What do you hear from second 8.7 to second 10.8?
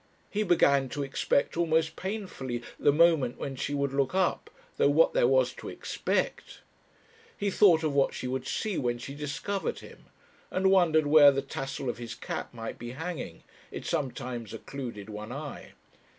when she discovered him, and